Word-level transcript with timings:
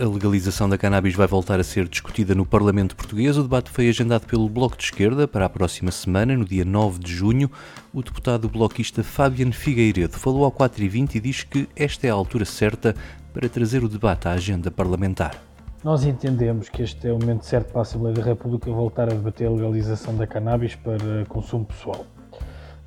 A 0.00 0.04
legalização 0.04 0.68
da 0.68 0.78
cannabis 0.78 1.16
vai 1.16 1.26
voltar 1.26 1.58
a 1.58 1.64
ser 1.64 1.88
discutida 1.88 2.32
no 2.32 2.46
Parlamento 2.46 2.94
Português. 2.94 3.36
O 3.36 3.42
debate 3.42 3.68
foi 3.68 3.88
agendado 3.88 4.26
pelo 4.26 4.48
Bloco 4.48 4.76
de 4.76 4.84
Esquerda 4.84 5.26
para 5.26 5.44
a 5.44 5.48
próxima 5.48 5.90
semana, 5.90 6.36
no 6.36 6.44
dia 6.44 6.64
9 6.64 7.00
de 7.00 7.12
junho. 7.12 7.50
O 7.92 8.00
deputado 8.00 8.48
bloquista 8.48 9.02
Fabiano 9.02 9.52
Figueiredo 9.52 10.16
falou 10.16 10.44
ao 10.44 10.52
4h20 10.52 11.16
e 11.16 11.20
diz 11.20 11.42
que 11.42 11.68
esta 11.74 12.06
é 12.06 12.10
a 12.10 12.14
altura 12.14 12.44
certa 12.44 12.94
para 13.34 13.48
trazer 13.48 13.82
o 13.82 13.88
debate 13.88 14.28
à 14.28 14.32
agenda 14.34 14.70
parlamentar. 14.70 15.47
Nós 15.84 16.04
entendemos 16.04 16.68
que 16.68 16.82
este 16.82 17.06
é 17.06 17.12
o 17.12 17.18
momento 17.20 17.44
certo 17.44 17.70
para 17.70 17.80
a 17.80 17.82
Assembleia 17.82 18.12
da 18.12 18.22
República 18.22 18.68
voltar 18.68 19.04
a 19.04 19.14
debater 19.14 19.46
a 19.46 19.50
legalização 19.50 20.12
da 20.16 20.26
cannabis 20.26 20.74
para 20.74 21.24
consumo 21.28 21.64
pessoal. 21.66 22.04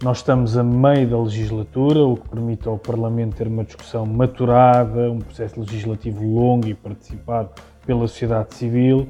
Nós 0.03 0.17
estamos 0.17 0.57
a 0.57 0.63
meio 0.63 1.09
da 1.09 1.17
legislatura, 1.17 2.03
o 2.03 2.17
que 2.17 2.27
permite 2.27 2.67
ao 2.67 2.77
Parlamento 2.77 3.37
ter 3.37 3.47
uma 3.47 3.63
discussão 3.63 4.05
maturada, 4.05 5.09
um 5.09 5.19
processo 5.19 5.61
legislativo 5.61 6.21
longo 6.21 6.67
e 6.67 6.73
participado 6.73 7.51
pela 7.85 8.05
sociedade 8.09 8.55
civil, 8.55 9.07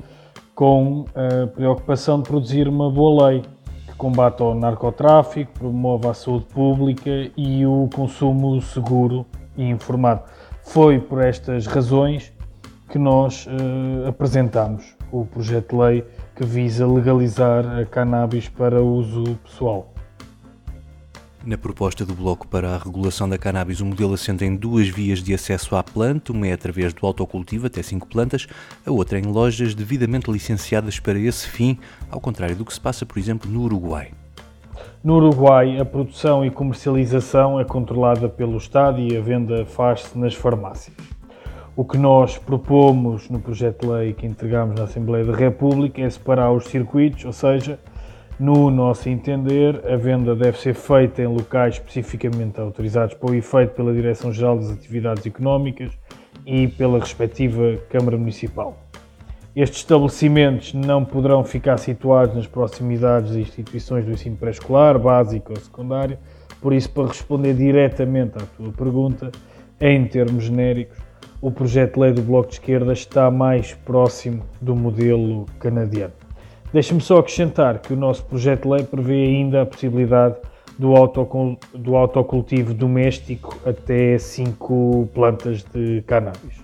com 0.53 1.05
a 1.15 1.47
preocupação 1.47 2.21
de 2.21 2.29
produzir 2.29 2.67
uma 2.67 2.91
boa 2.91 3.29
lei 3.29 3.41
que 3.87 3.95
combata 3.95 4.43
o 4.43 4.53
narcotráfico, 4.53 5.53
promove 5.53 6.07
a 6.07 6.13
saúde 6.13 6.45
pública 6.45 7.31
e 7.35 7.65
o 7.65 7.89
consumo 7.95 8.61
seguro 8.61 9.25
e 9.57 9.63
informado. 9.63 10.21
Foi 10.61 10.99
por 10.99 11.23
estas 11.23 11.65
razões 11.65 12.31
que 12.91 12.99
nós 12.99 13.47
uh, 13.47 14.07
apresentamos 14.07 14.97
o 15.11 15.25
projeto 15.25 15.75
de 15.75 15.81
lei 15.81 16.03
que 16.35 16.45
visa 16.45 16.85
legalizar 16.85 17.65
a 17.79 17.85
cannabis 17.85 18.49
para 18.49 18.81
uso 18.81 19.23
pessoal. 19.43 19.93
Na 21.43 21.57
proposta 21.57 22.05
do 22.05 22.13
Bloco 22.13 22.47
para 22.47 22.75
a 22.75 22.77
regulação 22.77 23.27
da 23.27 23.37
cannabis, 23.37 23.79
o 23.79 23.85
modelo 23.85 24.13
assenta 24.13 24.45
em 24.45 24.55
duas 24.55 24.87
vias 24.89 25.23
de 25.23 25.33
acesso 25.33 25.75
à 25.75 25.81
planta, 25.81 26.31
uma 26.31 26.47
é 26.47 26.53
através 26.53 26.93
do 26.93 27.07
autocultivo 27.07 27.65
até 27.65 27.81
5 27.81 28.07
plantas, 28.07 28.45
a 28.85 28.91
outra 28.91 29.17
em 29.17 29.23
lojas 29.23 29.73
devidamente 29.73 30.29
licenciadas 30.29 30.99
para 30.99 31.17
esse 31.17 31.47
fim, 31.47 31.79
ao 32.11 32.19
contrário 32.19 32.55
do 32.55 32.65
que 32.65 32.73
se 32.73 32.81
passa, 32.81 33.05
por 33.05 33.17
exemplo, 33.17 33.49
no 33.49 33.61
Uruguai. 33.63 34.11
No 35.03 35.15
Uruguai, 35.15 35.79
a 35.79 35.85
produção 35.85 36.45
e 36.45 36.51
comercialização 36.51 37.59
é 37.59 37.63
controlada 37.63 38.29
pelo 38.29 38.57
Estado 38.57 38.99
e 38.99 39.17
a 39.17 39.21
venda 39.21 39.65
faz-se 39.65 40.15
nas 40.15 40.35
farmácias. 40.35 40.95
O 41.73 41.85
que 41.85 41.97
nós 41.97 42.37
propomos 42.37 43.29
no 43.29 43.39
projeto 43.39 43.85
de 43.85 43.93
lei 43.93 44.13
que 44.13 44.25
entregamos 44.25 44.75
na 44.75 44.83
Assembleia 44.83 45.23
da 45.23 45.33
República 45.33 46.01
é 46.01 46.09
separar 46.09 46.51
os 46.51 46.65
circuitos, 46.65 47.23
ou 47.23 47.31
seja, 47.31 47.79
no 48.37 48.69
nosso 48.69 49.07
entender, 49.07 49.81
a 49.87 49.95
venda 49.95 50.35
deve 50.35 50.59
ser 50.59 50.73
feita 50.73 51.21
em 51.21 51.27
locais 51.27 51.75
especificamente 51.75 52.59
autorizados 52.59 53.13
para 53.13 53.31
o 53.31 53.35
efeito 53.35 53.73
pela 53.73 53.93
Direção-Geral 53.93 54.57
das 54.57 54.69
Atividades 54.69 55.25
Económicas 55.25 55.91
e 56.45 56.67
pela 56.67 56.99
respectiva 56.99 57.77
Câmara 57.89 58.17
Municipal. 58.17 58.77
Estes 59.55 59.79
estabelecimentos 59.79 60.73
não 60.73 61.05
poderão 61.05 61.43
ficar 61.43 61.77
situados 61.77 62.35
nas 62.35 62.47
proximidades 62.47 63.31
de 63.31 63.41
instituições 63.41 64.03
do 64.03 64.11
ensino 64.11 64.35
pré-escolar, 64.35 64.99
básico 64.99 65.53
ou 65.53 65.59
secundário, 65.59 66.17
por 66.59 66.73
isso, 66.73 66.89
para 66.89 67.07
responder 67.07 67.53
diretamente 67.53 68.37
à 68.37 68.45
tua 68.57 68.71
pergunta, 68.73 69.31
em 69.79 70.05
termos 70.05 70.43
genéricos, 70.43 70.97
o 71.41 71.49
projeto 71.49 71.95
de 71.95 71.99
lei 71.99 72.13
do 72.13 72.21
Bloco 72.21 72.49
de 72.49 72.55
Esquerda 72.55 72.93
está 72.93 73.31
mais 73.31 73.73
próximo 73.73 74.43
do 74.61 74.75
modelo 74.75 75.45
canadiano. 75.59 76.13
Deixa-me 76.71 77.01
só 77.01 77.17
acrescentar 77.17 77.79
que 77.79 77.93
o 77.93 77.97
nosso 77.97 78.23
projeto 78.25 78.63
de 78.63 78.69
lei 78.69 78.83
prevê 78.83 79.25
ainda 79.25 79.63
a 79.63 79.65
possibilidade 79.65 80.35
do, 80.77 80.93
do 81.73 81.95
autocultivo 81.95 82.73
doméstico 82.73 83.57
até 83.65 84.17
5 84.17 85.09
plantas 85.13 85.63
de 85.63 86.01
cannabis. 86.03 86.61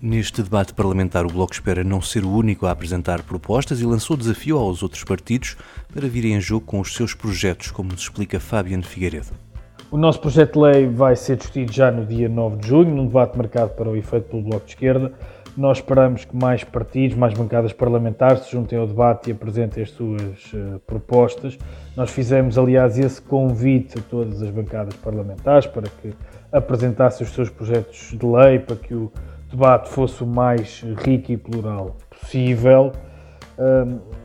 Neste 0.00 0.42
debate 0.42 0.74
parlamentar, 0.74 1.24
o 1.24 1.28
Bloco 1.28 1.52
espera 1.52 1.84
não 1.84 2.00
ser 2.00 2.24
o 2.24 2.32
único 2.32 2.66
a 2.66 2.72
apresentar 2.72 3.22
propostas 3.22 3.80
e 3.80 3.86
lançou 3.86 4.16
desafio 4.16 4.58
aos 4.58 4.82
outros 4.82 5.04
partidos 5.04 5.56
para 5.94 6.08
virem 6.08 6.34
em 6.34 6.40
jogo 6.40 6.66
com 6.66 6.80
os 6.80 6.94
seus 6.94 7.14
projetos, 7.14 7.70
como 7.70 7.92
nos 7.92 8.02
explica 8.02 8.40
Fabiano 8.40 8.82
Figueiredo. 8.82 9.51
O 9.92 9.98
nosso 9.98 10.22
projeto 10.22 10.54
de 10.54 10.58
lei 10.58 10.88
vai 10.88 11.14
ser 11.14 11.36
discutido 11.36 11.70
já 11.70 11.90
no 11.90 12.06
dia 12.06 12.26
9 12.26 12.56
de 12.56 12.66
junho, 12.66 12.94
num 12.94 13.06
debate 13.06 13.36
marcado 13.36 13.74
para 13.74 13.90
o 13.90 13.94
efeito 13.94 14.30
pelo 14.30 14.40
Bloco 14.40 14.64
de 14.64 14.70
Esquerda. 14.70 15.12
Nós 15.54 15.76
esperamos 15.76 16.24
que 16.24 16.34
mais 16.34 16.64
partidos, 16.64 17.14
mais 17.14 17.34
bancadas 17.34 17.74
parlamentares 17.74 18.44
se 18.44 18.52
juntem 18.52 18.78
ao 18.78 18.86
debate 18.86 19.28
e 19.28 19.32
apresentem 19.34 19.82
as 19.82 19.90
suas 19.90 20.50
uh, 20.54 20.80
propostas. 20.86 21.58
Nós 21.94 22.10
fizemos, 22.10 22.56
aliás, 22.56 22.98
esse 22.98 23.20
convite 23.20 23.98
a 23.98 24.02
todas 24.08 24.40
as 24.40 24.48
bancadas 24.48 24.94
parlamentares 24.96 25.66
para 25.66 25.90
que 26.00 26.14
apresentassem 26.50 27.26
os 27.26 27.34
seus 27.34 27.50
projetos 27.50 28.16
de 28.18 28.24
lei, 28.24 28.60
para 28.60 28.76
que 28.76 28.94
o 28.94 29.12
debate 29.50 29.90
fosse 29.90 30.24
o 30.24 30.26
mais 30.26 30.82
rico 31.04 31.32
e 31.32 31.36
plural 31.36 31.98
possível. 32.08 32.92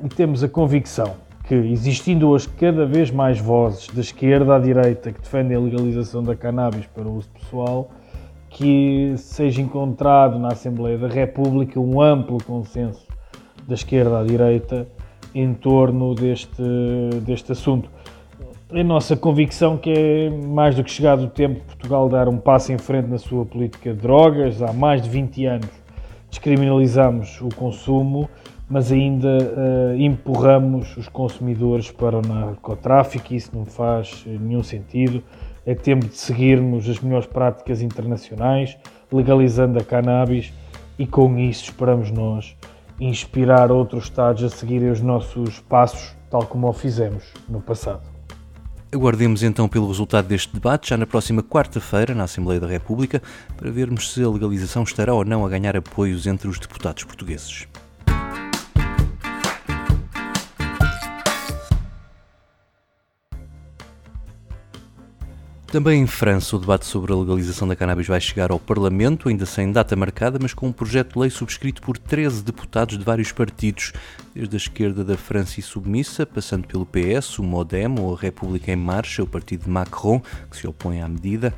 E 0.01 0.07
temos 0.07 0.45
a 0.45 0.47
convicção 0.47 1.26
que, 1.47 1.55
existindo 1.55 2.27
hoje 2.27 2.49
cada 2.49 2.85
vez 2.85 3.09
mais 3.09 3.39
vozes 3.39 3.87
da 3.87 4.01
esquerda 4.01 4.55
à 4.55 4.59
direita 4.59 5.11
que 5.11 5.21
defendem 5.21 5.55
a 5.55 5.59
legalização 5.59 6.21
da 6.21 6.35
cannabis 6.35 6.85
para 6.87 7.07
o 7.07 7.15
uso 7.15 7.29
pessoal, 7.29 7.89
que 8.49 9.13
seja 9.17 9.61
encontrado 9.61 10.37
na 10.37 10.49
Assembleia 10.49 10.97
da 10.97 11.07
República 11.07 11.79
um 11.79 12.01
amplo 12.01 12.37
consenso 12.43 13.07
da 13.65 13.75
esquerda 13.75 14.19
à 14.19 14.23
direita 14.23 14.87
em 15.33 15.53
torno 15.53 16.13
deste, 16.13 16.61
deste 17.21 17.51
assunto. 17.51 17.89
É 18.69 18.83
nossa 18.83 19.15
convicção 19.15 19.77
que 19.77 19.91
é 19.91 20.29
mais 20.29 20.75
do 20.75 20.83
que 20.83 20.91
chegado 20.91 21.23
o 21.23 21.29
tempo 21.29 21.55
de 21.55 21.61
Portugal 21.61 22.09
dar 22.09 22.27
um 22.27 22.37
passo 22.37 22.73
em 22.73 22.77
frente 22.77 23.07
na 23.07 23.17
sua 23.17 23.45
política 23.45 23.93
de 23.93 23.99
drogas. 24.01 24.61
Há 24.61 24.73
mais 24.73 25.01
de 25.01 25.09
20 25.09 25.45
anos 25.45 25.69
descriminalizamos 26.29 27.39
o 27.39 27.47
consumo, 27.55 28.29
mas 28.69 28.91
ainda 28.91 29.37
uh, 29.37 29.95
empurramos 29.97 30.95
os 30.97 31.07
consumidores 31.07 31.89
para 31.91 32.17
o 32.17 32.21
narcotráfico 32.21 33.33
e 33.33 33.37
isso 33.37 33.51
não 33.53 33.65
faz 33.65 34.25
nenhum 34.25 34.63
sentido 34.63 35.23
é 35.67 35.75
tempo 35.75 36.07
de 36.07 36.15
seguirmos 36.15 36.87
as 36.89 36.97
melhores 37.01 37.27
práticas 37.27 37.81
internacionais, 37.81 38.77
legalizando 39.11 39.77
a 39.77 39.83
cannabis 39.83 40.53
e 40.97 41.05
com 41.05 41.37
isso 41.37 41.65
esperamos 41.65 42.09
nós 42.09 42.55
inspirar 42.97 43.69
outros 43.69 44.05
Estados 44.05 44.43
a 44.45 44.49
seguirem 44.49 44.89
os 44.89 45.01
nossos 45.01 45.59
passos, 45.59 46.15
tal 46.31 46.45
como 46.45 46.67
o 46.69 46.73
fizemos 46.73 47.25
no 47.49 47.59
passado. 47.59 48.01
Aguardemos 48.93 49.43
então 49.43 49.67
pelo 49.67 49.89
resultado 49.89 50.29
deste 50.29 50.53
debate, 50.53 50.89
já 50.89 50.95
na 50.95 51.05
próxima 51.05 51.43
quarta-feira, 51.43 52.15
na 52.15 52.23
Assembleia 52.23 52.61
da 52.61 52.67
República, 52.67 53.21
para 53.57 53.69
vermos 53.69 54.13
se 54.13 54.23
a 54.23 54.29
legalização 54.29 54.83
estará 54.83 55.13
ou 55.13 55.25
não 55.25 55.45
a 55.45 55.49
ganhar 55.49 55.75
apoios 55.75 56.25
entre 56.25 56.47
os 56.47 56.57
deputados 56.57 57.03
portugueses. 57.03 57.67
Também 65.67 66.01
em 66.01 66.07
França, 66.07 66.55
o 66.55 66.59
debate 66.59 66.85
sobre 66.85 67.11
a 67.11 67.15
legalização 67.15 67.67
da 67.67 67.75
cannabis 67.75 68.07
vai 68.07 68.21
chegar 68.21 68.51
ao 68.51 68.59
Parlamento, 68.59 69.27
ainda 69.27 69.45
sem 69.45 69.69
data 69.69 69.97
marcada, 69.97 70.39
mas 70.41 70.53
com 70.53 70.67
um 70.67 70.71
projeto 70.71 71.13
de 71.13 71.19
lei 71.19 71.29
subscrito 71.29 71.81
por 71.81 71.97
13 71.97 72.41
deputados 72.41 72.97
de 72.97 73.03
vários 73.03 73.33
partidos, 73.33 73.91
desde 74.33 74.55
a 74.55 74.57
esquerda 74.57 75.03
da 75.03 75.17
França 75.17 75.59
e 75.59 75.63
submissa, 75.63 76.25
passando 76.25 76.65
pelo 76.65 76.85
PS, 76.85 77.37
o 77.39 77.43
MoDem 77.43 77.99
ou 77.99 78.15
a 78.15 78.17
República 78.17 78.71
em 78.71 78.77
Marcha, 78.77 79.21
o 79.21 79.27
partido 79.27 79.65
de 79.65 79.69
Macron, 79.69 80.21
que 80.49 80.55
se 80.55 80.65
opõe 80.65 81.01
à 81.01 81.07
medida. 81.07 81.53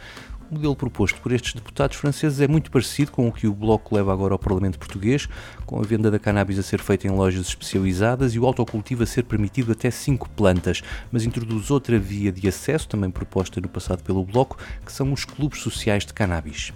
O 0.49 0.55
modelo 0.55 0.75
proposto 0.75 1.21
por 1.21 1.31
estes 1.31 1.53
deputados 1.53 1.95
franceses 1.95 2.41
é 2.41 2.47
muito 2.47 2.71
parecido 2.71 3.11
com 3.11 3.27
o 3.27 3.31
que 3.31 3.45
o 3.45 3.53
Bloco 3.53 3.95
leva 3.95 4.11
agora 4.11 4.33
ao 4.33 4.39
Parlamento 4.39 4.79
português, 4.79 5.29
com 5.63 5.79
a 5.79 5.83
venda 5.83 6.09
da 6.09 6.17
cannabis 6.17 6.57
a 6.57 6.63
ser 6.63 6.79
feita 6.81 7.05
em 7.05 7.11
lojas 7.11 7.45
especializadas 7.49 8.33
e 8.33 8.39
o 8.39 8.47
autocultivo 8.47 9.03
a 9.03 9.05
ser 9.05 9.25
permitido 9.25 9.71
até 9.71 9.91
5 9.91 10.27
plantas, 10.29 10.81
mas 11.11 11.23
introduz 11.23 11.69
outra 11.69 11.99
via 11.99 12.31
de 12.31 12.47
acesso, 12.47 12.89
também 12.89 13.11
proposta 13.11 13.61
no 13.61 13.69
passado 13.69 14.01
pelo 14.01 14.25
Bloco, 14.25 14.57
que 14.83 14.91
são 14.91 15.13
os 15.13 15.23
clubes 15.23 15.61
sociais 15.61 16.03
de 16.03 16.15
cannabis. 16.15 16.73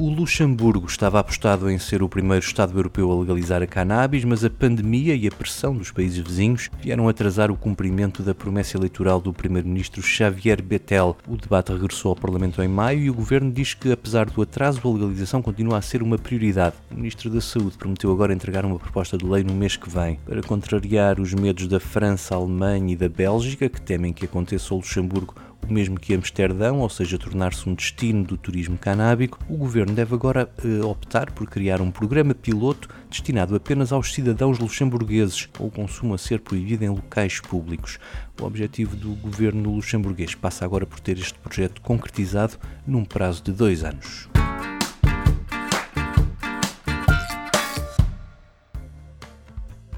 O 0.00 0.08
Luxemburgo 0.10 0.86
estava 0.86 1.18
apostado 1.18 1.68
em 1.68 1.76
ser 1.76 2.04
o 2.04 2.08
primeiro 2.08 2.44
Estado 2.44 2.78
europeu 2.78 3.10
a 3.10 3.18
legalizar 3.18 3.64
a 3.64 3.66
cannabis, 3.66 4.22
mas 4.22 4.44
a 4.44 4.48
pandemia 4.48 5.12
e 5.12 5.26
a 5.26 5.30
pressão 5.32 5.76
dos 5.76 5.90
países 5.90 6.18
vizinhos 6.18 6.70
vieram 6.80 7.08
atrasar 7.08 7.50
o 7.50 7.56
cumprimento 7.56 8.22
da 8.22 8.32
promessa 8.32 8.76
eleitoral 8.76 9.20
do 9.20 9.32
primeiro-ministro 9.32 10.00
Xavier 10.00 10.62
Bettel. 10.62 11.16
O 11.26 11.36
debate 11.36 11.72
regressou 11.72 12.10
ao 12.10 12.16
Parlamento 12.16 12.62
em 12.62 12.68
maio 12.68 13.00
e 13.00 13.10
o 13.10 13.14
governo 13.14 13.50
diz 13.50 13.74
que, 13.74 13.90
apesar 13.90 14.30
do 14.30 14.40
atraso, 14.40 14.80
a 14.84 14.88
legalização 14.88 15.42
continua 15.42 15.78
a 15.78 15.82
ser 15.82 16.00
uma 16.00 16.16
prioridade. 16.16 16.76
O 16.92 16.94
ministro 16.94 17.28
da 17.28 17.40
Saúde 17.40 17.76
prometeu 17.76 18.12
agora 18.12 18.32
entregar 18.32 18.64
uma 18.64 18.78
proposta 18.78 19.18
de 19.18 19.26
lei 19.26 19.42
no 19.42 19.52
mês 19.52 19.76
que 19.76 19.90
vem. 19.90 20.20
Para 20.24 20.42
contrariar 20.42 21.18
os 21.18 21.34
medos 21.34 21.66
da 21.66 21.80
França, 21.80 22.36
Alemanha 22.36 22.92
e 22.92 22.96
da 22.96 23.08
Bélgica, 23.08 23.68
que 23.68 23.80
temem 23.80 24.12
que 24.12 24.26
aconteça 24.26 24.72
ao 24.72 24.78
Luxemburgo 24.78 25.34
o 25.68 25.72
mesmo 25.72 25.98
que 25.98 26.14
Amsterdão, 26.14 26.80
ou 26.80 26.88
seja, 26.88 27.18
tornar-se 27.18 27.68
um 27.68 27.74
destino 27.74 28.24
do 28.24 28.36
turismo 28.36 28.78
canábico, 28.78 29.38
o 29.48 29.56
governo 29.56 29.94
deve 29.94 30.14
agora 30.14 30.48
eh, 30.64 30.84
optar 30.84 31.30
por 31.32 31.46
criar 31.48 31.80
um 31.80 31.90
programa 31.90 32.34
piloto 32.34 32.88
destinado 33.10 33.54
apenas 33.54 33.92
aos 33.92 34.12
cidadãos 34.12 34.58
luxemburgueses, 34.58 35.46
com 35.46 35.66
o 35.66 35.70
consumo 35.70 36.14
a 36.14 36.18
ser 36.18 36.40
proibido 36.40 36.84
em 36.84 36.88
locais 36.88 37.40
públicos. 37.40 37.98
O 38.40 38.44
objetivo 38.44 38.96
do 38.96 39.10
governo 39.16 39.74
luxemburguês 39.74 40.34
passa 40.34 40.64
agora 40.64 40.86
por 40.86 41.00
ter 41.00 41.18
este 41.18 41.38
projeto 41.38 41.80
concretizado 41.82 42.56
num 42.86 43.04
prazo 43.04 43.42
de 43.42 43.52
dois 43.52 43.84
anos. 43.84 44.28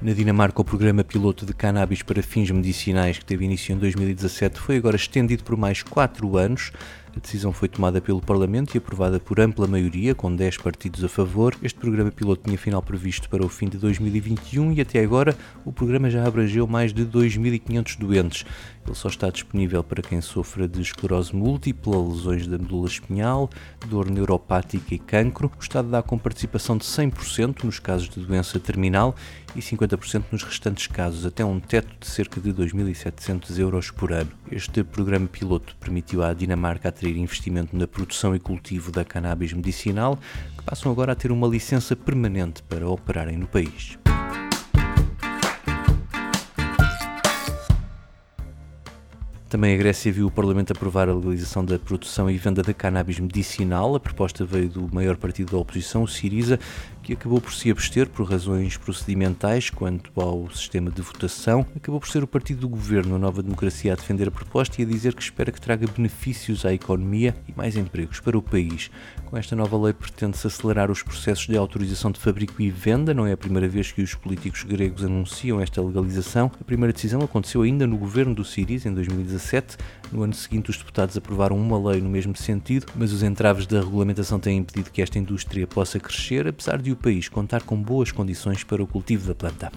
Na 0.01 0.13
Dinamarca, 0.13 0.59
o 0.59 0.65
programa 0.65 1.03
piloto 1.03 1.45
de 1.45 1.53
cannabis 1.53 2.01
para 2.01 2.23
fins 2.23 2.49
medicinais, 2.49 3.19
que 3.19 3.25
teve 3.25 3.45
início 3.45 3.71
em 3.71 3.77
2017, 3.77 4.59
foi 4.59 4.77
agora 4.77 4.95
estendido 4.95 5.43
por 5.43 5.55
mais 5.55 5.83
quatro 5.83 6.37
anos. 6.37 6.71
A 7.15 7.19
decisão 7.19 7.51
foi 7.51 7.67
tomada 7.67 7.99
pelo 7.99 8.21
Parlamento 8.21 8.73
e 8.73 8.77
aprovada 8.77 9.19
por 9.19 9.39
ampla 9.39 9.67
maioria, 9.67 10.15
com 10.15 10.33
10 10.33 10.57
partidos 10.57 11.03
a 11.03 11.09
favor. 11.09 11.53
Este 11.61 11.77
programa 11.77 12.09
piloto 12.09 12.43
tinha 12.45 12.57
final 12.57 12.81
previsto 12.81 13.29
para 13.29 13.45
o 13.45 13.49
fim 13.49 13.67
de 13.67 13.77
2021 13.77 14.71
e 14.71 14.81
até 14.81 14.99
agora 14.99 15.35
o 15.65 15.73
programa 15.73 16.09
já 16.09 16.25
abrangeu 16.25 16.65
mais 16.65 16.93
de 16.93 17.05
2.500 17.05 17.97
doentes. 17.99 18.45
Ele 18.85 18.95
só 18.95 19.09
está 19.09 19.29
disponível 19.29 19.83
para 19.83 20.01
quem 20.01 20.21
sofra 20.21 20.67
de 20.67 20.81
esclerose 20.81 21.35
múltipla, 21.35 22.01
lesões 22.01 22.47
da 22.47 22.57
medula 22.57 22.87
espinhal, 22.87 23.49
dor 23.87 24.09
neuropática 24.09 24.95
e 24.95 24.99
cancro. 24.99 25.51
O 25.59 25.61
Estado 25.61 25.89
dá 25.89 26.01
com 26.01 26.17
participação 26.17 26.77
de 26.77 26.85
100% 26.85 27.63
nos 27.63 27.77
casos 27.77 28.09
de 28.09 28.19
doença 28.21 28.59
terminal 28.59 29.15
e 29.55 29.59
50% 29.59 30.23
nos 30.31 30.43
restantes 30.43 30.87
casos, 30.87 31.25
até 31.25 31.43
um 31.43 31.59
teto 31.59 31.89
de 31.99 32.07
cerca 32.07 32.39
de 32.39 32.51
2.700 32.53 33.59
euros 33.59 33.91
por 33.91 34.11
ano. 34.11 34.31
Este 34.51 34.83
programa 34.83 35.27
piloto 35.27 35.75
permitiu 35.79 36.23
à 36.23 36.33
Dinamarca 36.33 36.89
atrair 37.01 37.17
investimento 37.17 37.75
na 37.75 37.87
produção 37.87 38.35
e 38.35 38.39
cultivo 38.39 38.91
da 38.91 39.03
cannabis 39.03 39.51
medicinal, 39.51 40.19
que 40.55 40.63
passam 40.63 40.91
agora 40.91 41.13
a 41.13 41.15
ter 41.15 41.31
uma 41.31 41.47
licença 41.47 41.95
permanente 41.95 42.61
para 42.61 42.87
operarem 42.87 43.37
no 43.37 43.47
país. 43.47 43.97
Também 49.49 49.73
a 49.73 49.77
Grécia 49.77 50.13
viu 50.13 50.27
o 50.27 50.31
Parlamento 50.31 50.71
aprovar 50.71 51.09
a 51.09 51.13
legalização 51.13 51.65
da 51.65 51.77
produção 51.77 52.29
e 52.29 52.37
venda 52.37 52.63
da 52.63 52.73
cannabis 52.73 53.19
medicinal. 53.19 53.93
A 53.95 53.99
proposta 53.99 54.45
veio 54.45 54.69
do 54.69 54.95
maior 54.95 55.17
partido 55.17 55.51
da 55.51 55.57
oposição, 55.57 56.03
o 56.03 56.07
Siriza, 56.07 56.57
que 57.11 57.15
acabou 57.15 57.41
por 57.41 57.53
se 57.53 57.69
abster 57.69 58.07
por 58.07 58.29
razões 58.29 58.77
procedimentais 58.77 59.69
quanto 59.69 60.11
ao 60.19 60.49
sistema 60.49 60.89
de 60.89 61.01
votação. 61.01 61.65
Acabou 61.75 61.99
por 61.99 62.07
ser 62.07 62.23
o 62.23 62.27
partido 62.27 62.61
do 62.61 62.69
governo, 62.69 63.15
a 63.15 63.19
Nova 63.19 63.43
Democracia, 63.43 63.91
a 63.91 63.95
defender 63.97 64.29
a 64.29 64.31
proposta 64.31 64.81
e 64.81 64.85
a 64.85 64.87
dizer 64.87 65.13
que 65.13 65.21
espera 65.21 65.51
que 65.51 65.59
traga 65.59 65.85
benefícios 65.87 66.65
à 66.65 66.73
economia 66.73 67.35
e 67.49 67.53
mais 67.55 67.75
empregos 67.75 68.21
para 68.21 68.37
o 68.37 68.41
país. 68.41 68.89
Com 69.25 69.37
esta 69.37 69.55
nova 69.55 69.77
lei 69.77 69.93
pretende-se 69.93 70.47
acelerar 70.47 70.89
os 70.89 71.03
processos 71.03 71.47
de 71.47 71.57
autorização 71.57 72.11
de 72.11 72.19
fabrico 72.19 72.61
e 72.61 72.69
venda. 72.69 73.13
Não 73.13 73.27
é 73.27 73.33
a 73.33 73.37
primeira 73.37 73.67
vez 73.67 73.91
que 73.91 74.01
os 74.01 74.15
políticos 74.15 74.63
gregos 74.63 75.03
anunciam 75.03 75.59
esta 75.59 75.81
legalização. 75.81 76.49
A 76.59 76.63
primeira 76.63 76.93
decisão 76.93 77.21
aconteceu 77.21 77.61
ainda 77.61 77.85
no 77.85 77.97
governo 77.97 78.33
do 78.33 78.45
Siriza, 78.45 78.87
em 78.87 78.93
2017 78.93 79.41
2017. 79.41 79.77
No 80.11 80.23
ano 80.23 80.33
seguinte, 80.33 80.69
os 80.69 80.77
deputados 80.77 81.15
aprovaram 81.15 81.57
uma 81.57 81.91
lei 81.91 82.01
no 82.01 82.09
mesmo 82.09 82.35
sentido, 82.35 82.87
mas 82.95 83.13
os 83.13 83.23
entraves 83.23 83.65
da 83.65 83.79
regulamentação 83.79 84.39
têm 84.39 84.57
impedido 84.57 84.91
que 84.91 85.01
esta 85.01 85.17
indústria 85.17 85.65
possa 85.65 85.99
crescer, 85.99 86.47
apesar 86.47 86.81
de 86.81 86.91
o 86.91 86.95
país 87.01 87.27
contar 87.27 87.63
com 87.63 87.81
boas 87.81 88.11
condições 88.11 88.63
para 88.63 88.83
o 88.83 88.87
cultivo 88.87 89.27
da 89.27 89.35
planta. 89.35 89.71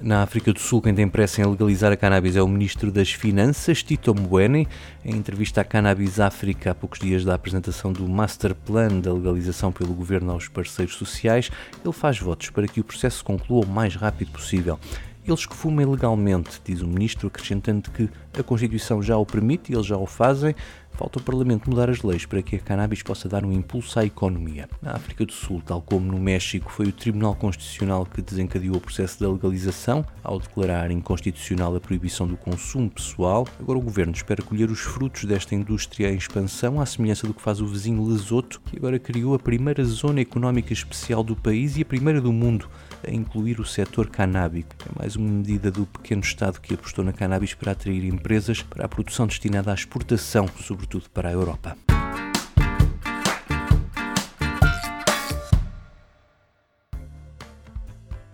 Na 0.00 0.22
África 0.22 0.52
do 0.52 0.60
Sul, 0.60 0.80
quem 0.80 0.94
tem 0.94 1.08
pressa 1.08 1.42
em 1.42 1.44
legalizar 1.44 1.90
a 1.90 1.96
cannabis 1.96 2.36
é 2.36 2.42
o 2.42 2.46
Ministro 2.46 2.92
das 2.92 3.10
Finanças, 3.10 3.82
Tito 3.82 4.14
Mboweni. 4.14 4.68
Em 5.04 5.16
entrevista 5.16 5.60
à 5.60 5.64
Cannabis 5.64 6.20
África, 6.20 6.70
há 6.70 6.74
poucos 6.74 7.00
dias 7.00 7.24
da 7.24 7.34
apresentação 7.34 7.92
do 7.92 8.08
Master 8.08 8.54
Plan 8.54 9.00
da 9.00 9.12
legalização 9.12 9.72
pelo 9.72 9.92
governo 9.92 10.30
aos 10.30 10.46
parceiros 10.46 10.94
sociais, 10.94 11.50
ele 11.84 11.92
faz 11.92 12.18
votos 12.20 12.48
para 12.50 12.68
que 12.68 12.80
o 12.80 12.84
processo 12.84 13.18
se 13.18 13.24
conclua 13.24 13.64
o 13.64 13.68
mais 13.68 13.96
rápido 13.96 14.30
possível. 14.30 14.78
Eles 15.26 15.44
que 15.44 15.54
fumem 15.54 15.84
legalmente, 15.84 16.60
diz 16.64 16.80
o 16.80 16.86
Ministro, 16.86 17.26
acrescentando 17.26 17.90
que 17.90 18.08
a 18.38 18.42
Constituição 18.42 19.02
já 19.02 19.18
o 19.18 19.26
permite 19.26 19.72
e 19.72 19.74
eles 19.74 19.84
já 19.84 19.96
o 19.96 20.06
fazem, 20.06 20.54
Falta 20.98 21.20
o 21.20 21.22
Parlamento 21.22 21.70
mudar 21.70 21.88
as 21.88 22.02
leis 22.02 22.26
para 22.26 22.42
que 22.42 22.56
a 22.56 22.58
cannabis 22.58 23.04
possa 23.04 23.28
dar 23.28 23.44
um 23.44 23.52
impulso 23.52 24.00
à 24.00 24.04
economia. 24.04 24.68
Na 24.82 24.94
África 24.94 25.24
do 25.24 25.32
Sul, 25.32 25.62
tal 25.64 25.80
como 25.80 26.10
no 26.10 26.18
México, 26.18 26.72
foi 26.72 26.86
o 26.86 26.92
Tribunal 26.92 27.36
Constitucional 27.36 28.04
que 28.04 28.20
desencadeou 28.20 28.74
o 28.74 28.80
processo 28.80 29.20
da 29.20 29.30
legalização, 29.30 30.04
ao 30.24 30.40
declarar 30.40 30.90
inconstitucional 30.90 31.76
a 31.76 31.80
proibição 31.80 32.26
do 32.26 32.36
consumo 32.36 32.90
pessoal. 32.90 33.46
Agora 33.60 33.78
o 33.78 33.82
governo 33.82 34.12
espera 34.12 34.42
colher 34.42 34.72
os 34.72 34.80
frutos 34.80 35.24
desta 35.24 35.54
indústria 35.54 36.10
em 36.10 36.16
expansão, 36.16 36.80
à 36.80 36.86
semelhança 36.86 37.28
do 37.28 37.32
que 37.32 37.42
faz 37.42 37.60
o 37.60 37.66
vizinho 37.68 38.04
Lesoto, 38.04 38.60
que 38.62 38.76
agora 38.76 38.98
criou 38.98 39.36
a 39.36 39.38
primeira 39.38 39.84
zona 39.84 40.20
económica 40.20 40.72
especial 40.72 41.22
do 41.22 41.36
país 41.36 41.76
e 41.76 41.82
a 41.82 41.86
primeira 41.86 42.20
do 42.20 42.32
mundo 42.32 42.68
a 43.06 43.12
incluir 43.12 43.60
o 43.60 43.64
setor 43.64 44.08
canábico. 44.08 44.74
É 44.84 44.98
mais 44.98 45.14
uma 45.14 45.30
medida 45.30 45.70
do 45.70 45.86
pequeno 45.86 46.22
Estado 46.22 46.60
que 46.60 46.74
apostou 46.74 47.04
na 47.04 47.12
cannabis 47.12 47.54
para 47.54 47.70
atrair 47.70 48.04
empresas 48.04 48.62
para 48.62 48.84
a 48.86 48.88
produção 48.88 49.28
destinada 49.28 49.70
à 49.70 49.74
exportação, 49.74 50.48
sobretudo 50.60 50.87
sobretudo 50.88 51.10
para 51.12 51.28
a 51.28 51.32
Europa. 51.32 51.76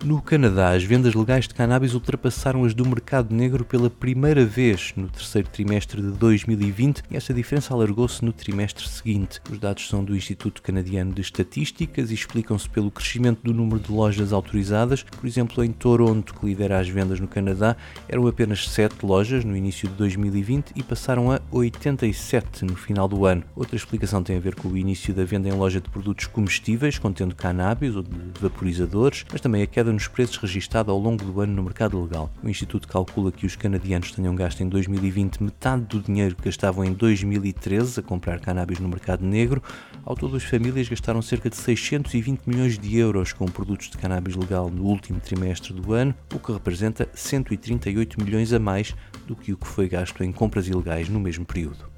No 0.04 0.20
Canadá, 0.20 0.72
as 0.72 0.84
vendas 0.84 1.14
legais 1.14 1.48
de 1.48 1.54
cannabis 1.54 1.94
ultrapassaram 1.94 2.62
as 2.62 2.74
do 2.74 2.86
mercado 2.86 3.34
negro 3.34 3.64
pela 3.64 3.88
primeira 3.88 4.44
vez 4.44 4.92
no 4.94 5.08
terceiro 5.08 5.48
trimestre 5.48 6.02
de 6.02 6.08
2020 6.08 7.04
e 7.10 7.16
essa 7.16 7.32
diferença 7.32 7.72
alargou-se 7.72 8.22
no 8.22 8.30
trimestre 8.30 8.86
seguinte. 8.86 9.40
Os 9.50 9.58
dados 9.58 9.88
são 9.88 10.04
do 10.04 10.14
Instituto 10.14 10.60
Canadiano 10.60 11.14
de 11.14 11.22
Estatísticas 11.22 12.10
e 12.10 12.14
explicam-se 12.14 12.68
pelo 12.68 12.90
crescimento 12.90 13.40
do 13.42 13.54
número 13.54 13.80
de 13.80 13.90
lojas 13.90 14.34
autorizadas. 14.34 15.02
Por 15.02 15.26
exemplo, 15.26 15.64
em 15.64 15.72
Toronto, 15.72 16.34
que 16.34 16.44
lidera 16.44 16.78
as 16.78 16.88
vendas 16.88 17.18
no 17.18 17.26
Canadá, 17.26 17.74
eram 18.06 18.26
apenas 18.26 18.68
7 18.68 19.06
lojas 19.06 19.42
no 19.42 19.56
início 19.56 19.88
de 19.88 19.94
2020 19.94 20.72
e 20.76 20.82
passaram 20.82 21.32
a 21.32 21.40
87 21.50 22.66
no 22.66 22.76
final 22.76 23.08
do 23.08 23.24
ano. 23.24 23.42
Outra 23.56 23.74
explicação 23.74 24.22
tem 24.22 24.36
a 24.36 24.40
ver 24.40 24.54
com 24.54 24.68
o 24.68 24.76
início 24.76 25.14
da 25.14 25.24
venda 25.24 25.48
em 25.48 25.52
loja 25.52 25.80
de 25.80 25.88
produtos 25.88 26.26
comestíveis 26.26 26.98
contendo 26.98 27.34
cannabis 27.34 27.96
ou 27.96 28.02
de 28.02 28.10
vaporizadores, 28.38 29.24
mas 29.32 29.40
também 29.40 29.62
a 29.62 29.66
queda 29.66 29.93
nos 29.94 30.08
preços 30.08 30.36
registada 30.36 30.90
ao 30.90 30.98
longo 30.98 31.24
do 31.24 31.40
ano 31.40 31.54
no 31.54 31.62
mercado 31.62 32.02
legal. 32.02 32.30
O 32.42 32.48
Instituto 32.48 32.86
calcula 32.86 33.32
que 33.32 33.46
os 33.46 33.56
canadianos 33.56 34.10
tenham 34.10 34.34
gasto 34.34 34.60
em 34.60 34.68
2020 34.68 35.42
metade 35.42 35.84
do 35.84 36.00
dinheiro 36.00 36.36
que 36.36 36.44
gastavam 36.44 36.84
em 36.84 36.92
2013 36.92 38.00
a 38.00 38.02
comprar 38.02 38.40
cannabis 38.40 38.78
no 38.78 38.88
mercado 38.88 39.24
negro. 39.24 39.62
Ao 40.04 40.14
todo, 40.14 40.36
as 40.36 40.44
famílias 40.44 40.88
gastaram 40.88 41.22
cerca 41.22 41.48
de 41.48 41.56
620 41.56 42.42
milhões 42.46 42.78
de 42.78 42.98
euros 42.98 43.32
com 43.32 43.46
produtos 43.46 43.88
de 43.88 43.96
cannabis 43.96 44.34
legal 44.34 44.68
no 44.68 44.84
último 44.84 45.20
trimestre 45.20 45.72
do 45.72 45.92
ano, 45.92 46.14
o 46.34 46.38
que 46.38 46.52
representa 46.52 47.08
138 47.14 48.22
milhões 48.22 48.52
a 48.52 48.58
mais 48.58 48.94
do 49.26 49.36
que 49.36 49.52
o 49.52 49.56
que 49.56 49.66
foi 49.66 49.88
gasto 49.88 50.22
em 50.22 50.32
compras 50.32 50.68
ilegais 50.68 51.08
no 51.08 51.20
mesmo 51.20 51.44
período. 51.44 51.93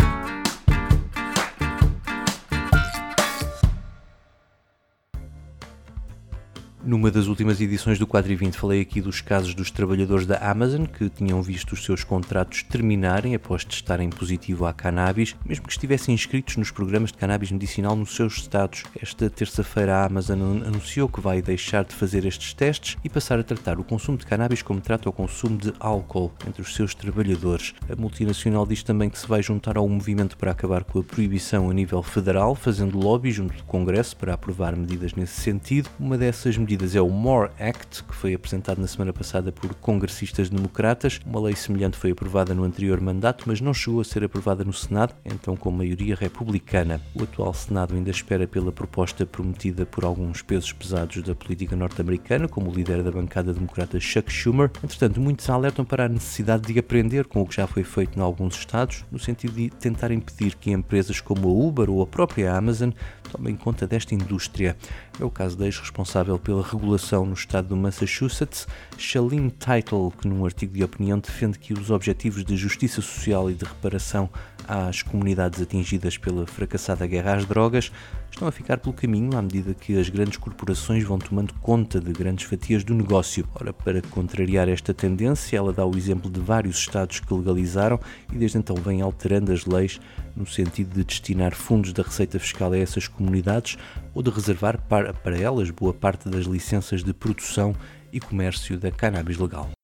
Numa 6.87 7.11
das 7.11 7.27
últimas 7.27 7.61
edições 7.61 7.99
do 7.99 8.07
4 8.07 8.31
e 8.31 8.37
20 8.37 8.55
falei 8.55 8.81
aqui 8.81 9.01
dos 9.01 9.21
casos 9.21 9.57
dos 9.57 9.73
trabalhadores 9.73 10.25
da 10.25 10.37
Amazon 10.37 10.85
que 10.85 11.09
tinham 11.09 11.43
visto 11.43 11.73
os 11.73 11.85
seus 11.85 12.05
contratos 12.05 12.63
terminarem 12.63 13.35
após 13.35 13.65
testarem 13.65 14.09
positivo 14.09 14.65
à 14.65 14.73
cannabis, 14.73 15.35
mesmo 15.45 15.67
que 15.67 15.73
estivessem 15.73 16.15
inscritos 16.15 16.57
nos 16.57 16.71
programas 16.71 17.11
de 17.11 17.19
cannabis 17.19 17.51
medicinal 17.51 17.97
nos 17.97 18.15
seus 18.15 18.37
estados. 18.37 18.85
Esta 19.03 19.29
terça-feira 19.29 19.97
a 19.97 20.05
Amazon 20.05 20.63
anunciou 20.65 21.09
que 21.09 21.21
vai 21.21 21.43
deixar 21.43 21.85
de 21.85 21.93
fazer 21.93 22.25
estes 22.25 22.55
testes 22.55 22.97
e 23.03 23.09
passar 23.09 23.41
a 23.41 23.43
tratar 23.43 23.81
o 23.81 23.85
consumo 23.85 24.17
de 24.17 24.25
cannabis 24.25 24.63
como 24.63 24.81
trata 24.81 25.09
o 25.09 25.13
consumo 25.13 25.59
de 25.59 25.75
álcool 25.81 26.33
entre 26.47 26.63
os 26.63 26.73
seus 26.73 26.95
trabalhadores. 26.95 27.75
A 27.91 28.01
multinacional 28.01 28.65
diz 28.65 28.85
também 28.85 29.11
que 29.11 29.19
se 29.19 29.27
vai 29.27 29.43
juntar 29.43 29.77
ao 29.77 29.89
movimento 29.89 30.37
para 30.37 30.53
acabar 30.53 30.85
com 30.85 31.01
a 31.01 31.03
proibição 31.03 31.69
a 31.69 31.75
nível 31.75 32.01
federal, 32.01 32.55
fazendo 32.55 32.97
lobby 32.97 33.33
junto 33.33 33.57
do 33.57 33.65
Congresso 33.65 34.17
para 34.17 34.35
aprovar 34.35 34.77
medidas 34.77 35.15
nesse 35.15 35.41
sentido. 35.41 35.91
Uma 35.99 36.17
dessas 36.17 36.57
medidas 36.57 36.76
prometidas 36.77 36.95
é 36.95 37.01
o 37.01 37.09
More 37.09 37.51
Act, 37.59 38.05
que 38.05 38.15
foi 38.15 38.35
apresentado 38.35 38.81
na 38.81 38.87
semana 38.87 39.13
passada 39.13 39.51
por 39.51 39.75
congressistas 39.77 40.51
democratas. 40.51 41.21
Uma 41.25 41.41
lei 41.41 41.57
semelhante 41.57 41.97
foi 41.97 42.11
aprovada 42.11 42.55
no 42.55 42.65
anterior 42.65 43.01
mandato, 43.01 43.45
mas 43.47 43.61
não 43.61 43.73
chegou 43.73 44.01
a 44.01 44.05
ser 44.05 44.23
aprovada 44.23 44.63
no 44.65 44.73
Senado, 44.73 45.15
então 45.25 45.57
com 45.57 45.71
maioria 45.71 46.15
republicana. 46.15 47.01
O 47.15 47.23
atual 47.23 47.55
Senado 47.55 47.95
ainda 47.95 48.11
espera 48.11 48.47
pela 48.47 48.71
proposta 48.71 49.25
prometida 49.25 49.87
por 49.87 50.05
alguns 50.05 50.43
pesos 50.43 50.73
pesados 50.73 51.23
da 51.23 51.35
política 51.35 51.75
norte-americana, 51.75 52.47
como 52.47 52.71
o 52.71 52.75
líder 52.75 53.03
da 53.03 53.11
bancada 53.11 53.55
democrata 53.55 53.99
Chuck 53.99 54.31
Schumer. 54.31 54.71
Entretanto, 54.85 55.21
muitos 55.21 55.49
alertam 55.49 55.85
para 55.85 56.05
a 56.05 56.09
necessidade 56.09 56.73
de 56.73 56.79
aprender 56.79 57.27
com 57.27 57.41
o 57.43 57.47
que 57.47 57.57
já 57.57 57.67
foi 57.67 57.85
feito 57.85 58.19
em 58.19 58.23
alguns 58.23 58.57
estados, 58.57 59.05
no 59.11 59.19
sentido 59.19 59.55
de 59.55 59.71
tentar 59.71 60.11
impedir 60.11 60.57
que 60.57 60.71
empresas 60.71 61.21
como 61.21 61.49
a 61.49 61.53
Uber 61.53 61.89
ou 61.89 62.03
a 62.03 62.07
própria 62.07 62.55
Amazon 62.55 62.91
tomem 63.37 63.55
conta 63.55 63.87
desta 63.87 64.15
indústria. 64.15 64.77
É 65.21 65.25
o 65.25 65.31
caso 65.31 65.57
da 65.57 65.67
ex-responsável 65.67 66.39
pela 66.39 66.63
regulação 66.63 67.27
no 67.27 67.35
estado 67.35 67.69
do 67.69 67.77
Massachusetts, 67.77 68.67
Shaleen 68.97 69.51
Title, 69.51 70.11
que 70.11 70.27
num 70.27 70.45
artigo 70.45 70.73
de 70.73 70.83
opinião 70.83 71.19
defende 71.19 71.59
que 71.59 71.75
os 71.75 71.91
objetivos 71.91 72.45
de 72.45 72.57
justiça 72.57 73.03
social 73.03 73.51
e 73.51 73.55
de 73.55 73.65
reparação 73.65 74.31
às 74.67 75.03
comunidades 75.03 75.61
atingidas 75.61 76.17
pela 76.17 76.47
fracassada 76.47 77.07
guerra 77.07 77.35
às 77.35 77.45
drogas 77.45 77.91
estão 78.31 78.47
a 78.47 78.53
ficar 78.53 78.79
pelo 78.79 78.95
caminho 78.95 79.37
à 79.37 79.43
medida 79.43 79.73
que 79.73 79.99
as 79.99 80.09
grandes 80.09 80.37
corporações 80.37 81.03
vão 81.05 81.19
tomando 81.19 81.55
conta 81.55 82.01
de 82.01 82.13
grandes 82.13 82.45
fatias 82.45 82.85
do 82.85 82.95
negócio. 82.95 83.49
Ora, 83.55 83.73
para 83.73 84.03
contrariar 84.03 84.69
esta 84.69 84.93
tendência, 84.93 85.57
ela 85.57 85.73
dá 85.73 85.87
o 85.87 85.97
exemplo 85.97 86.31
de 86.31 86.41
vários 86.41 86.77
estados 86.77 87.21
que 87.21 87.33
legalizaram 87.33 87.99
e 88.33 88.37
desde 88.37 88.59
então 88.59 88.77
vem 88.77 89.01
alterando 89.01 89.53
as 89.53 89.65
leis 89.65 90.01
no 90.35 90.47
sentido 90.47 90.95
de 90.95 91.05
destinar 91.05 91.55
fundos 91.55 91.93
da 91.93 92.03
receita 92.03 92.39
fiscal 92.39 92.73
a 92.73 92.79
essas 92.79 93.09
comunidades 93.09 93.79
ou 94.15 94.23
de 94.23 94.31
reservar 94.31 94.79
para, 94.89 95.15
para 95.15 95.39
elas 95.39 95.71
boa 95.71 95.95
parte 95.95 96.29
das 96.29 96.45
licenças 96.45 97.03
de 97.03 97.15
produção 97.15 97.75
e 98.13 98.21
comércio 98.21 98.79
da 98.79 98.91
cannabis 98.91 99.39
legal. 99.39 99.76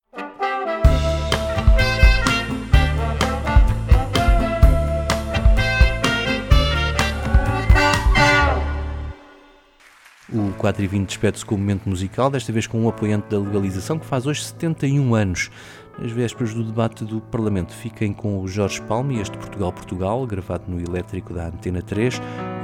O 10.34 10.50
4 10.56 10.82
e 10.82 10.86
20 10.86 11.08
despede-se 11.08 11.44
com 11.44 11.54
o 11.54 11.58
momento 11.58 11.86
musical, 11.86 12.30
desta 12.30 12.50
vez 12.50 12.66
com 12.66 12.80
um 12.80 12.88
apoiante 12.88 13.28
da 13.28 13.38
legalização 13.38 13.98
que 13.98 14.06
faz 14.06 14.26
hoje 14.26 14.42
71 14.42 15.14
anos. 15.14 15.50
Nas 15.98 16.10
vésperas 16.10 16.54
do 16.54 16.64
debate 16.64 17.04
do 17.04 17.20
Parlamento, 17.20 17.74
fiquem 17.74 18.14
com 18.14 18.40
o 18.40 18.48
Jorge 18.48 18.80
Palme 18.80 19.16
e 19.16 19.20
este 19.20 19.36
Portugal-Portugal, 19.36 20.26
gravado 20.26 20.64
no 20.68 20.80
elétrico 20.80 21.34
da 21.34 21.48
Antena 21.48 21.82
3. 21.82 22.18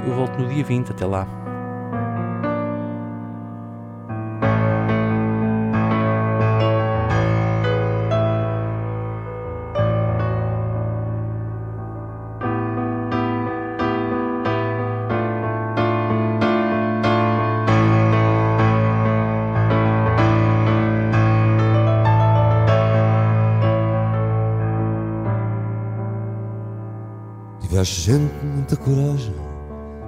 Eu 0.07 0.15
volto 0.15 0.39
no 0.39 0.49
dia 0.49 0.63
20, 0.63 0.89
até 0.89 1.05
lá. 1.05 1.48
Tiveste 27.69 28.11
gente, 28.11 28.33
muita 28.43 28.75
coragem, 28.77 29.35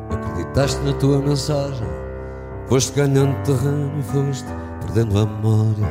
acreditaste 0.10 0.82
na 0.82 0.94
tua 0.94 1.20
mensagem, 1.20 1.88
foste 2.68 2.92
ganhando 3.00 3.36
terreno 3.44 4.00
e 4.00 4.02
foste 4.02 4.48
perdendo 4.80 5.20
a 5.20 5.28
memória. 5.28 5.88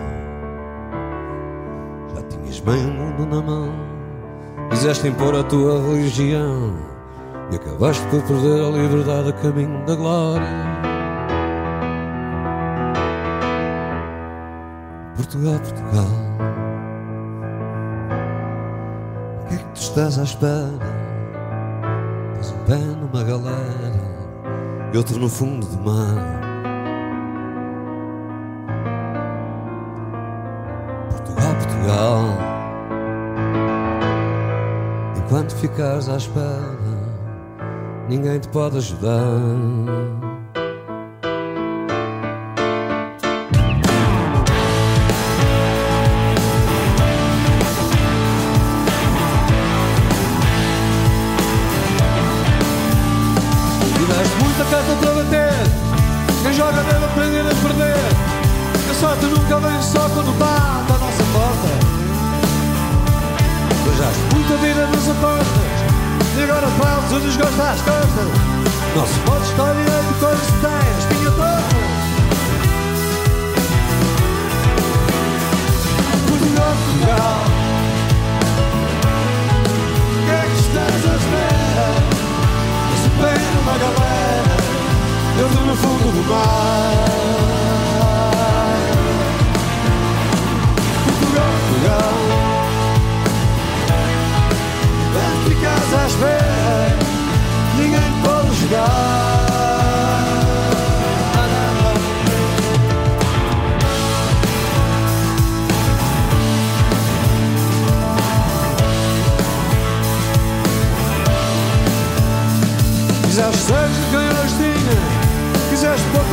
Já 2.12 2.22
tinhas 2.22 2.60
meio 2.62 2.92
mundo 2.92 3.24
na 3.24 3.40
mão, 3.40 3.68
quiseste 4.70 5.06
impor 5.06 5.32
a 5.36 5.44
tua 5.44 5.80
religião 5.80 6.74
e 7.52 7.54
acabaste 7.54 8.04
por 8.08 8.20
perder 8.24 8.64
a 8.64 8.70
liberdade 8.70 9.28
a 9.28 9.32
caminho 9.34 9.86
da 9.86 9.94
glória. 9.94 10.48
Portugal, 15.14 15.60
Portugal, 15.60 16.10
o 19.44 19.48
que 19.48 19.54
é 19.54 19.58
que 19.58 19.64
tu 19.66 19.80
estás 19.80 20.18
à 20.18 20.24
espera? 20.24 21.00
Um 22.49 22.64
pé 22.64 22.76
numa 22.76 23.23
galera 23.23 24.00
e 24.92 24.97
outro 24.97 25.18
no 25.18 25.28
fundo 25.28 25.66
do 25.66 25.78
mar. 25.82 26.40
Portugal, 31.11 31.54
Portugal. 31.54 32.25
Enquanto 35.16 35.54
ficares 35.56 36.09
à 36.09 36.16
espera, 36.16 36.78
ninguém 38.09 38.40
te 38.40 38.49
pode 38.49 38.78
ajudar. 38.78 40.29
Sorte 59.00 59.24
nunca 59.24 59.58
vem 59.60 59.82
só 59.82 60.10
quando 60.10 60.38
bate 60.38 60.92
a 60.92 60.98
nossa 60.98 61.24
porta. 61.32 61.68
Beijaste 63.82 64.20
muita 64.34 64.56
vida 64.58 64.86
nas 64.88 65.08
apostas 65.08 65.80
e 66.36 66.42
agora 66.42 66.66
fazes 66.66 67.12
o 67.12 67.20
desgosto 67.20 67.62
às 67.62 67.80
costas. 67.80 68.28
Não 68.94 69.06
se 69.06 69.18
pode 69.20 69.44
estar 69.44 69.72
direito 69.72 70.14
quando 70.20 70.40
se 70.44 70.52
tem 70.60 70.70
a 70.70 70.98
espinha 70.98 71.30
torta. 71.30 71.76
Portugal, 76.28 76.74
Portugal. 76.84 77.40
O 80.12 80.26
que 80.26 80.30
é 80.30 80.42
que 80.44 80.56
estás 80.60 80.92
à 80.92 81.16
espera? 81.16 81.86
Esse 82.92 83.08
bem 83.16 83.40
numa 83.54 83.76
galera, 83.78 84.00
fundo 85.80 86.12
do 86.12 86.22
mar. 86.28 87.09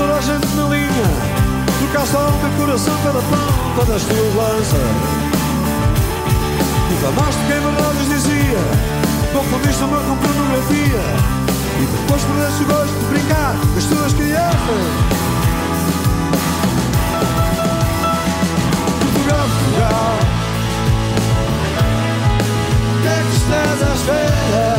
Toda 0.08 0.20
a 0.20 0.22
gente 0.22 0.48
na 0.56 0.64
linha. 0.70 1.38
A 1.98 2.18
alma 2.18 2.48
e 2.48 2.58
coração 2.58 2.96
pela 2.98 3.22
ponta 3.22 3.92
das 3.92 4.04
tuas 4.04 4.36
lanças. 4.36 4.80
Inflamaste 6.94 7.42
quem 7.48 7.60
verdades 7.60 8.10
dizia 8.10 8.60
Confundiste 9.34 9.84
amor 9.84 10.00
com 10.04 10.16
pornografia. 10.16 11.02
E 11.80 11.86
depois 11.86 12.24
perdeste 12.24 12.64
o 12.64 12.68
gosto 12.68 12.94
de 12.94 13.06
brincar 13.06 13.56
com 13.56 13.78
as 13.78 13.86
tuas 13.86 14.14
crianças. 14.14 14.84
Portugal, 19.02 19.48
Portugal. 19.58 20.20
Que 23.02 23.08
é 23.08 23.24
que 23.24 23.36
estás 23.38 23.84
à 23.84 23.94
espera? 23.96 24.78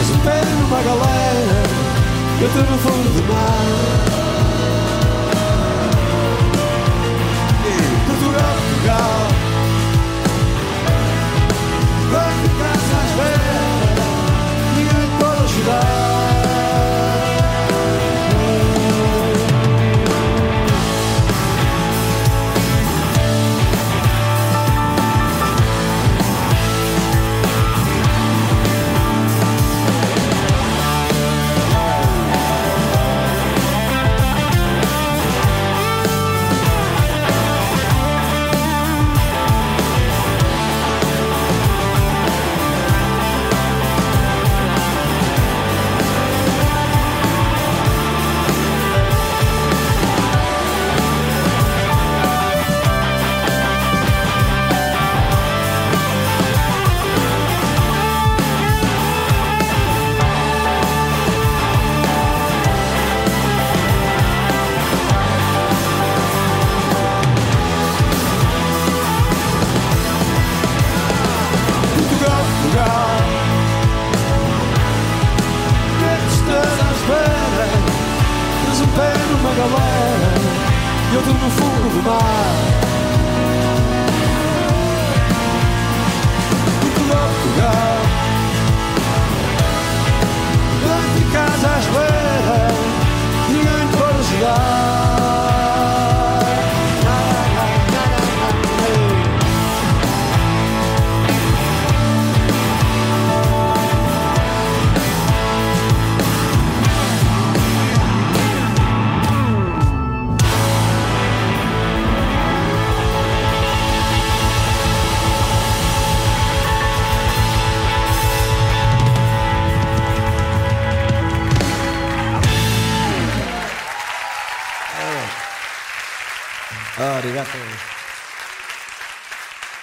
És 0.00 0.10
um 0.10 0.18
pé 0.18 0.42
numa 0.44 0.82
galera 0.82 1.62
Eu 2.40 2.46
estou 2.48 2.62
no 2.62 2.78
fundo 2.78 3.08
do 3.14 3.32
mar 3.32 4.23